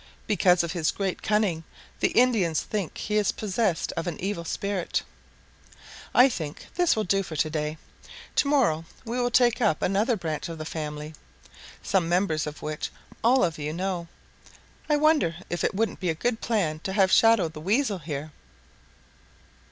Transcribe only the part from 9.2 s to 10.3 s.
take up another